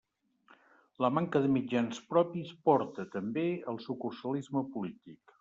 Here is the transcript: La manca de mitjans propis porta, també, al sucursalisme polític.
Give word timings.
La 1.05 1.11
manca 1.17 1.41
de 1.43 1.51
mitjans 1.57 1.99
propis 2.13 2.55
porta, 2.71 3.07
també, 3.17 3.45
al 3.75 3.79
sucursalisme 3.87 4.67
polític. 4.75 5.39